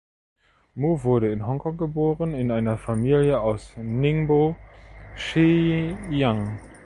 Mo 0.75 1.03
wurde 1.03 1.31
in 1.31 1.41
Hongkong 1.45 1.77
geboren 1.77 2.33
in 2.33 2.49
einer 2.51 2.75
Familie 2.79 3.39
aus 3.39 3.77
Ningbo 3.77 4.55
(Zhejiang). 5.15 6.59